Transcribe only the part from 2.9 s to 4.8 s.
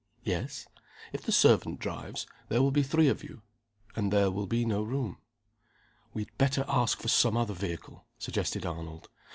of you and there will be